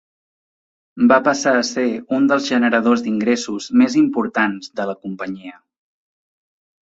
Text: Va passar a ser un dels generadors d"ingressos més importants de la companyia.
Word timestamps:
Va 1.09 1.17
passar 1.25 1.51
a 1.57 1.65
ser 1.67 1.83
un 2.17 2.23
dels 2.31 2.47
generadors 2.53 3.03
d"ingressos 3.07 3.67
més 3.81 3.97
importants 4.01 4.71
de 4.81 4.87
la 4.93 4.95
companyia. 5.05 5.61